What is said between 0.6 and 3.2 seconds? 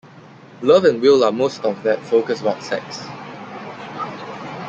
Love and will are most of that focus about sex.